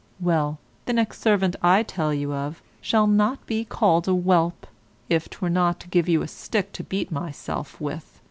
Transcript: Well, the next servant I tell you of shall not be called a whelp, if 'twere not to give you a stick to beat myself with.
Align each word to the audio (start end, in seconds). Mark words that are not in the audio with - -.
Well, 0.19 0.57
the 0.85 0.93
next 0.93 1.21
servant 1.21 1.55
I 1.61 1.83
tell 1.83 2.11
you 2.11 2.33
of 2.33 2.63
shall 2.81 3.05
not 3.05 3.45
be 3.45 3.63
called 3.63 4.07
a 4.07 4.13
whelp, 4.13 4.65
if 5.09 5.29
'twere 5.29 5.51
not 5.51 5.79
to 5.81 5.89
give 5.89 6.09
you 6.09 6.23
a 6.23 6.27
stick 6.27 6.71
to 6.73 6.83
beat 6.83 7.11
myself 7.11 7.79
with. 7.79 8.19